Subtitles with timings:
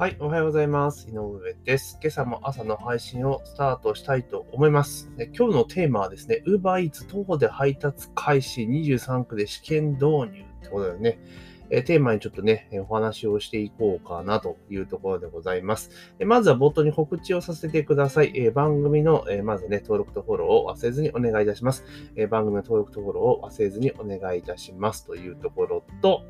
[0.00, 1.10] はい、おはようございます。
[1.10, 1.98] 井上です。
[2.00, 5.14] 今朝も朝の配信をスタートしたいと思います。
[5.18, 11.20] で今日のテーマはですね、UberEats 徒歩で配達開始23区で試験導入ってことでね、
[11.68, 15.90] えテーマにちょっとね、お話をしていこうかなというところでございます。
[16.18, 18.32] えまずは冒頭に告知をさせてください。
[18.34, 21.84] え番組の、えまずね、登録とフォローを忘れずにお願いいたします。
[22.16, 26.22] え番組の登録とフォローを忘れずにお願いいたしますというところと、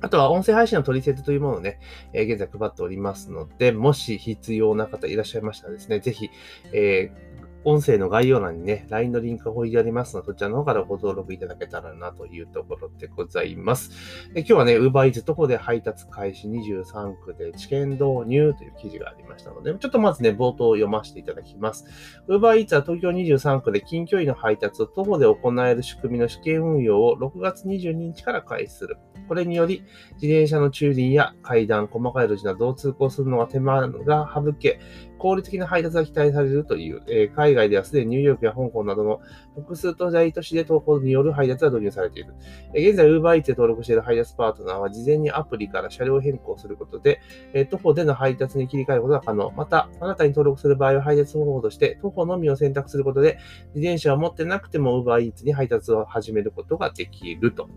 [0.00, 1.80] あとは音声配信の取説というものをね、
[2.12, 6.30] えー、現在配っておりますので、もし必要な方いらっしゃいましたらですね、ぜひ、
[6.72, 13.90] えー音声の概要欄にね、LINE のリンクが置いてありますので、そちらの方からご登録いただけたらなというところでございます。
[14.32, 21.84] で今日はね、UberEats 徒歩で配達開始23区で知見導入という記事がありましたので、ちょっとまずね、冒頭を読ませていただきます。
[22.28, 28.96] UberEats は東京23区で近距離の配達を徒歩で行える仕組みの試験運用を6月22日から開始する。
[29.28, 29.82] これにより、
[30.20, 34.80] 自転車の駐輪や階段、細かい路地などを通行するのが手間が省け、
[35.18, 39.20] 効率的な配達が期待されるという、えー、海外ではすでにニューヨークや香港などの
[39.54, 42.34] 複数都大都市で投稿による配達が導入されている。
[42.74, 47.20] えー、現在、UberEats で登録している配達パートナーは事前にアプリから車両変更することで、
[47.52, 49.50] えー、徒歩での配達に切り替えることが可能。
[49.52, 53.38] また、あなたに登録する場合は配達方法として徒歩のみを選択することで、
[53.74, 57.68] 自転車を持ってなくても UberEats に配達を始めることができると。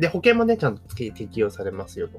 [0.00, 2.18] で、保険もね、ちゃんと適用されますよと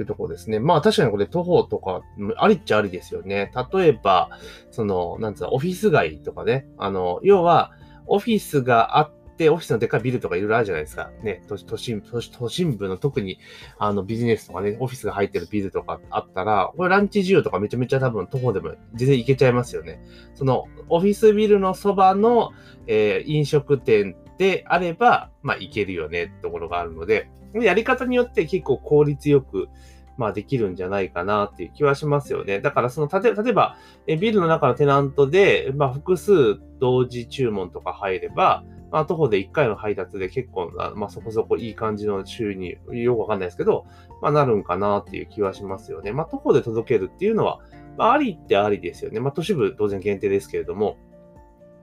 [0.00, 0.60] いうところですね。
[0.60, 2.00] まあ確かにこれ徒歩とか、
[2.38, 3.52] ありっちゃありですよね。
[3.72, 4.30] 例えば、
[4.70, 6.66] その、なんつうの、オフィス街とかね。
[6.78, 7.72] あの、要は、
[8.06, 11.10] オフィスがあって、オフィスのでっかいビルとかいろいろあるじゃないですか。
[11.22, 13.38] ね、都都心都都心部の特に、
[13.78, 20.00] あの、ビジネスとかね、オフィスが入ってるビルとかあったら、これランチ需要とかめちゃめちゃ多分徒歩でも全然行けちゃいますよね。
[20.34, 22.52] その、オフィスビルのそばの、
[22.86, 29.68] えー、飲食店であれば、まあ、いけるよねってところがあるので、やり方によって結構効率よく、
[30.16, 32.60] まあ、できるんじゃないかなっていう気はしますよね。
[32.60, 43.86] だから、その、例えば、えビルの中のテナントで、まあ、複数同時注文とか入れば、まあ、徒歩で1回の配達で結構、まあ、そこそこいい感じの収入、よくわかんないですけど、
[44.22, 46.12] まあ、なるんかなっていう気はしますよね。
[46.12, 47.60] まあ、徒歩で届けるっていうのは、
[47.96, 49.20] まあ、ありってありですよね。
[49.20, 50.96] まあ、都市部当然限定ですけれども、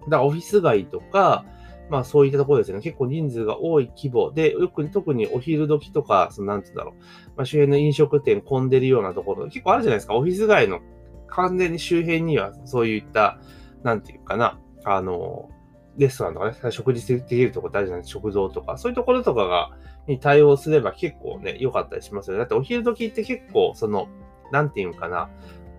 [0.06, 1.46] だからオフィス街とか、
[1.90, 2.80] まあそういったところですね。
[2.82, 6.94] 結構人数が多い規模で、よく特にお昼時とか、そのなんて言うんだろう。
[7.36, 10.16] まあ周辺の飲食店混んでるようなところ、結構あるじゃないですか。
[10.16, 10.80] オフィス街の
[11.28, 13.40] 完全に周辺にはそういった、
[13.84, 15.50] なんていうかな、あの、
[15.98, 18.10] レストランとかね、食事できるところあるじゃないで。
[18.10, 19.72] 食堂とか、そういうところとかが、
[20.08, 22.40] に対応すれば結構ね、良かったりしますよね。
[22.40, 24.08] だってお昼時って結構、その、
[24.52, 25.30] なんていうかな、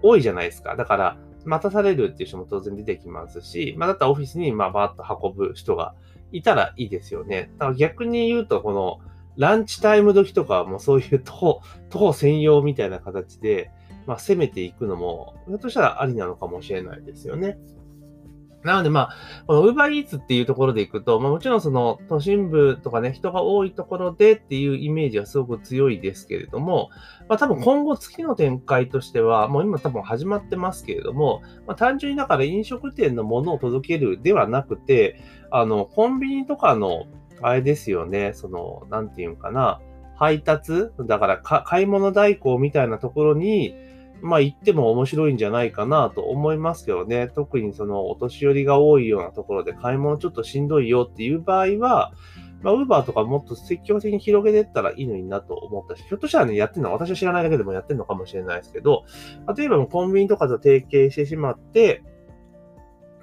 [0.02, 0.74] 多いじゃないですか。
[0.76, 5.94] だから、待たされるっていう人も当然出てきますし、まあ、だったらオフィスにまあバーッと運ぶ人が
[6.32, 7.50] いたらいいですよね。
[7.58, 9.00] だから逆に言うと、この
[9.36, 13.70] ランチタイム時とかもそういう徒歩、徒歩専用みたいな形で、
[14.06, 17.58] まあ、攻めていくのも、ひょっとしたらありなのかもしれないですよね。
[18.66, 19.16] なのでまあ、
[19.46, 26.90] この Uber Eats っていうところでいくと、まあもちろんその都心部とかね、人が多いところでっていうイメージはすごく強いですけれども、
[27.28, 37.04] まあ多分今後月の展開としては、もう今多分始まってますけれども、まあ単純にだから飲食店のものを届けるではなくて、あの、コンビニとかの、
[37.42, 39.80] あれですよね、その、なんていうんかな、
[40.16, 43.74] 配達だから買い物代行みたいなところに、
[44.22, 47.28] まあ行っても面白いんじゃないかなと思いますけどね。
[47.34, 52.12] 特にそのお年寄りが多いようなところで買い物ちょっとしんどいよっていう場合は、
[52.62, 59.04] まあ、ウーバーとかもっと積極的に広げていったらいいのになと思ったし、ひょっとしたらね、やってるのは私は知らないだけでもやってるのかもしれないですけど、
[59.56, 62.02] 例えばコンビニとかと提携してしまって、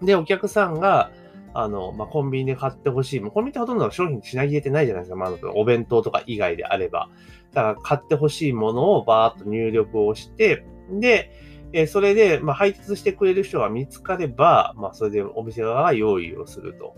[0.01, 1.11] で、お客さんが、
[1.53, 3.19] あの、まあ、コンビニで買ってほしい。
[3.19, 5.15] もうコンビニってほとんど商品品切れてないじゃないですか。
[5.15, 7.09] まあ、お弁当とか以外であれば。
[7.53, 11.31] だから買ってほしいものをバーッと入力をして、で、
[11.73, 16.95] えそれで、ま、配達してくれる人が見つかれば、まあ、それでお店側が用意をすると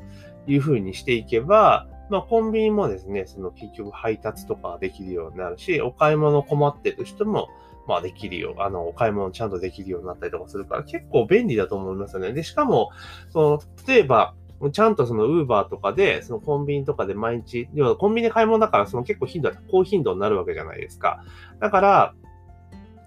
[0.47, 7.47] いうふうにしていけば、まあ、コンビニもですね、その結局配達とかできるようになるし、お買い物困ってる人も、
[7.87, 8.55] まあできるよ。
[8.59, 12.33] あの、お買い物ちゃんとできるようになったりとかするから、結構便利だと思いますよね。
[12.33, 12.89] で、しかも、
[13.29, 14.33] その、例えば、
[14.71, 21.23] ちゃんとそのウーバーとかで、そのコンビニとかで毎日、要はコンビニで買い物だから、その結構頻度は高頻度になるわけじゃないですか。
[21.59, 22.13] だから、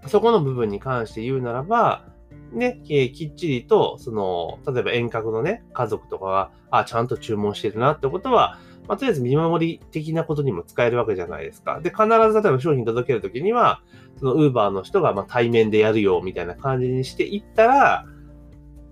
[0.07, 2.05] そこの部分に関して言うならば、
[2.53, 11.81] ね、えー、きっちりと、その、例えば遠隔のね、家族とかが、あ、ちゃんと注文してるなってことは、まあ、とりあえず見守り的なことにも使えるわけじゃないですか。
[11.81, 12.11] で、必ず
[12.43, 13.83] 例えば商品届けるときには、
[14.19, 18.07] そのウーバーの人がま対面でやるよみたいな感じにしていったら、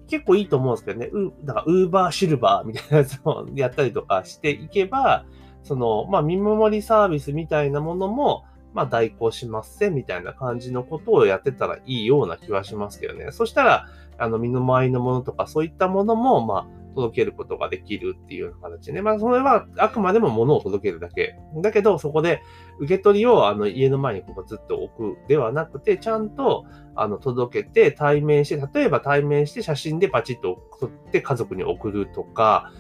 [0.09, 1.06] 結構いいと思うんですけどね。
[1.12, 5.25] う、だからウーバーシルバーみたいなやつをやったりとかしていけば、
[5.62, 8.44] その、まあ、見守りサービスみたいなものも、
[8.76, 13.32] まあ、代行しますせ、みたいな感じのことをやってたらいいような気はしますけどね。
[13.32, 13.87] そしたら、
[14.19, 21.38] あの、身の回りのものとか、そういったものも、まあ、届けることができるっていうような形で、まあ、それはあくまでも物を届けるだけ。
[21.62, 22.43] だけど、そこで
[22.78, 32.70] 受け取りをあの家の前にここずっと置くではなくて、ちゃんとあの届けて対面して、例えば対面して写真でパチッと撮って家族に送るとか、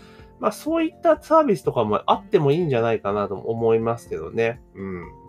[0.40, 4.60] まあそういったサービスとかもあってもいいんじゃないかなと思いますけどね。
[4.74, 5.25] うん。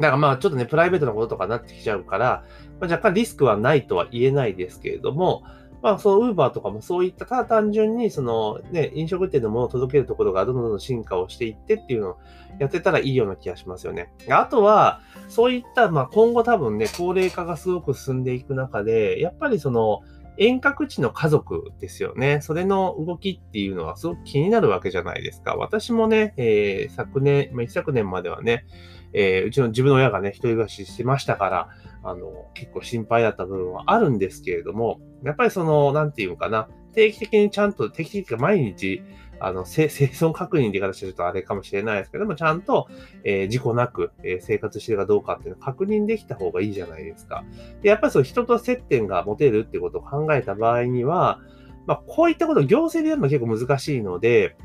[0.00, 2.44] だからまあちょっとね、プライベートなこととかになってきちゃうから、
[2.80, 5.42] まあ、若干リスクはないとは言えないですけれども、
[5.82, 12.16] まあ、そのウーバーとかもそういった、ただ単純に、そのね、飲食店のものを届けるところがどんどん進化をしていってっていうのを
[12.58, 14.12] やってたらいいような気がしますよね。
[14.28, 20.00] あとは、そういった、まあ今後多分ね、高齢化がすごく進んでいく中で、やっぱりその、
[20.36, 22.40] 遠隔地の家族ですよね。
[22.42, 25.56] それの動きっていうのはすごく気になるわけじゃないですか。
[25.56, 28.64] 私もね、えー、昨年、まあ、一昨年まではね、
[29.12, 31.68] えー、うちの自分の親がね、一人暮らししてましたから、
[32.02, 39.02] あの、結構心配だった部分はあるんですけれども、やっぱりその、なんていうのかな、定期的にちゃんと、定期的に毎日、
[39.40, 42.88] あの、 生存確認って言い方してるとあれかもしれないですけども、ちゃんと、
[43.24, 47.44] えー、事故なく、えー、生活してるかどうかっていうのを確認できた方がいいじゃないですか。
[47.82, 51.40] で、やっぱりそう人と接点が持てるってことを考えた場合には、
[51.86, 54.56] まあ、こういったことを行政でやるのは結構難しいので、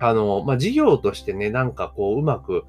[0.00, 2.64] あの、まあ、事業としてね、なんかこう、うまく、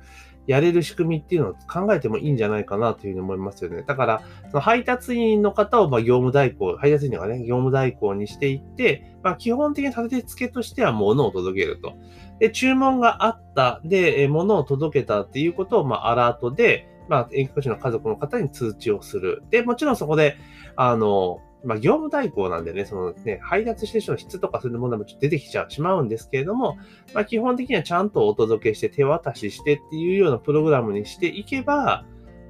[0.49, 3.83] やれる仕組みっていうのを考えてもいいんじゃないかなというふうに思いますよね。
[3.85, 11.93] だから、その配達員の方をま業務代行、配達員がね、業務代行にしていって、まあ、基本的に立て付けとしては物を届けると。
[12.39, 19.43] で、注文があった、で、物を届けたっていうことを、ま、アラートで、まあ、遠隔地の家族の方に通知をする。
[19.51, 20.35] で、もちろんそこで、
[20.75, 26.77] あの、まあ、業務代行なんでね、そのね、配達してる人の質とかそういう問題もちょっと出てきちゃう、しまうんですけれども、
[27.13, 32.05] まあ、基本的にはちゃんとお届けして手渡ししてっていうようなプログラムにしていけば、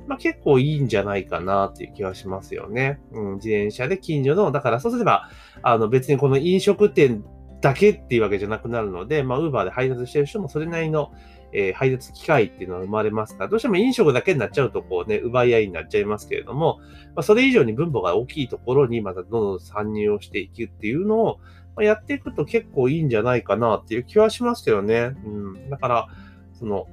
[0.07, 2.99] まあ、結構いいんじゃないかなっていう気はしますよね。
[3.11, 5.29] うん、自転車で近所の、だからそうすれば、
[5.61, 7.23] あの別にこの飲食店
[7.61, 11.11] だけっていうわけじゃなくなるので、まあ、ウーバーで配達してる人もそれなりの
[11.53, 16.79] えー、配達機会っていうのは生まれますから、どうしても飲食だけになっちゃうと、こうね、奪い合いになっちゃいますけれども、
[17.15, 21.39] まあ、それ以上に分母が大きいところにまたどんどん参入をしていくっていうのを、
[21.75, 25.15] まあ、やっていくと結構いいんじゃないかなっていう気はしますけどね。
[25.25, 25.69] うん。
[25.69, 26.07] だから、
[26.53, 26.87] その、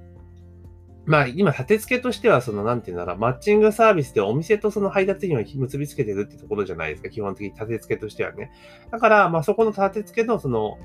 [1.07, 8.51] まあ、今、立て付けとしては、その、なんていうんだろ、マッチングサービスでお店とその配達員を結びつけてるってところじゃないですか、基本的に立て付けとしてはね。
[8.91, 10.79] だから、まあ、そこの立て付けの、その、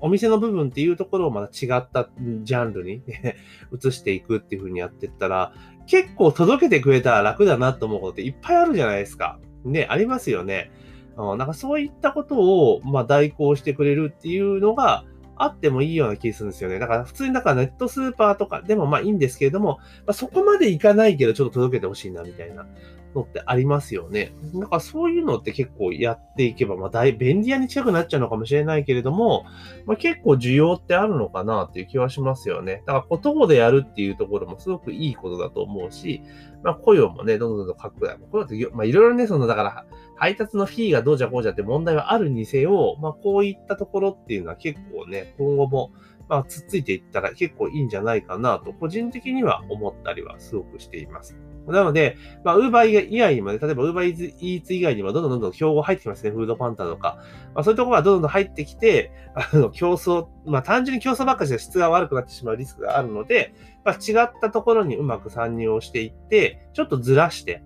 [0.00, 2.08] お店の部分っていうところをまた違った
[2.42, 3.02] ジャンルに
[3.72, 5.52] 移していくっていう風にやってったら、
[5.86, 9.38] 結構届けてくれたら楽だなと思うことっていっぱいあるじゃないですか。
[9.64, 10.70] ね、ありますよね。
[11.16, 15.04] うん、なんかそういったことを、まあ、代行してくれるっていうのが
[15.36, 16.78] あってもいいような気するんですよね。
[16.78, 22.66] だから普通にだからネットスーパーとかでもまあいいんですけれども、まあ、そこまでいかないけどちょっと届けてほしいなみたいな。
[23.14, 24.32] のってありますよね。
[24.54, 29.44] なんかそういうのって結構やっていけば、まあ大、便利屋に近くなっちゃうのかもしれないけれども、
[29.86, 32.82] まあ、結構需要ってあるのかなっていう気はしますよね。
[32.86, 36.22] だから、言葉でやるっていうところもすごくいいことだと思うし、
[36.62, 38.16] まあ、雇用もね、どんどんどん拡大。
[38.30, 39.86] 雇用って、まあ、いろいろね、その、だから、
[40.16, 45.90] 配達のフィーがどうじゃこうじゃって問題はあるにせよ、まあ、こういったところっていうのは結構ね、今後も、
[46.28, 51.36] まあ、つっついていったら結構いいんじゃないかなと、個人的には思ったりはすごくしています。
[51.66, 56.30] なので、まあ、ウーバー以外にもね、例えばウーバーイーツ以外にもどんどんどんどん競合入ってきますね。
[56.30, 57.18] フードパンタとか。
[57.54, 63.54] まあ、そういうところがどんどん入ってきて、 あの、競争、まあ、単純に競争ばっかりじゃ質が悪くなってしまうリスクがあるので、
[63.84, 67.62] まあ、違ったところにうまく参入をしていって、ちょっとずらして、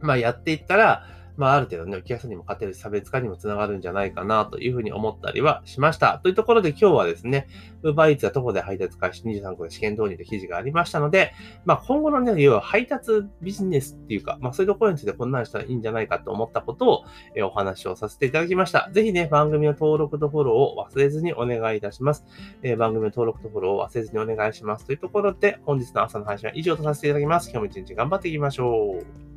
[0.00, 1.06] まあ、やっていったら、
[1.40, 6.20] まあ、ある程度ね、お客さんにも勝てる差別化にもつながるんじゃないかなというふうに思ったりはしました。
[6.22, 7.48] というところで今日はですね、
[7.82, 11.32] Uber Eats が徒歩で配達開始23個で試験導入で記事がありましたので、
[11.64, 17.04] まあ、今後のね、要は配達ビジネスっていうか、まあ、そういうところについてこんなんしたらいいんじゃないかと思ったことを、
[17.34, 18.90] えお話をさせていただきました。
[18.92, 22.26] ぜひね、番組の登録とフォローを忘れずにお願いいたします。
[22.62, 24.84] えー、番組の登録とフォローを忘れずにお願いします。
[24.84, 27.50] というところで、本日の朝の配信は以上とさせていただきます。
[27.50, 29.29] 今日も一日頑張っていきましょう。